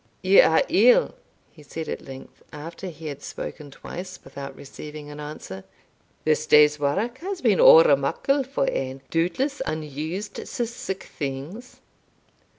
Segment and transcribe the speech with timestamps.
[0.23, 1.13] "You are ill,"
[1.51, 5.63] he said at length, after he had spoken twice without receiving an answer;
[6.23, 11.81] "this day's wark has been ower muckle for ane doubtless unused to sic things."